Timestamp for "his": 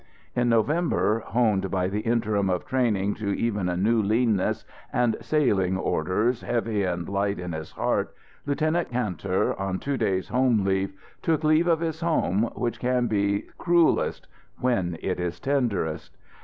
7.53-7.73, 11.81-11.99